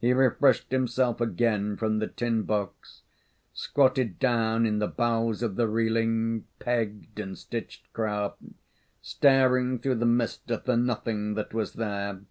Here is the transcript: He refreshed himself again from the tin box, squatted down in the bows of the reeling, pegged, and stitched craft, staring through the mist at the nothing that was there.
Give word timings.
He 0.00 0.12
refreshed 0.12 0.72
himself 0.72 1.20
again 1.20 1.76
from 1.76 2.00
the 2.00 2.08
tin 2.08 2.42
box, 2.42 3.02
squatted 3.52 4.18
down 4.18 4.66
in 4.66 4.80
the 4.80 4.88
bows 4.88 5.44
of 5.44 5.54
the 5.54 5.68
reeling, 5.68 6.48
pegged, 6.58 7.20
and 7.20 7.38
stitched 7.38 7.92
craft, 7.92 8.42
staring 9.00 9.78
through 9.78 9.94
the 9.98 10.06
mist 10.06 10.50
at 10.50 10.64
the 10.64 10.76
nothing 10.76 11.34
that 11.34 11.54
was 11.54 11.74
there. 11.74 12.22